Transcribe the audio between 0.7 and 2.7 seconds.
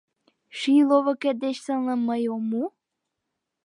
ловыкет деч сылным мый ом му?